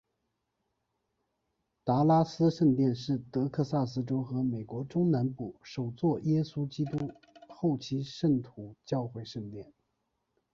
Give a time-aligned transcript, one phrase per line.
[1.83, 7.11] 达拉斯圣殿是得克萨斯州和美国中南部首座耶稣基督
[7.49, 9.71] 后期圣徒教会圣殿。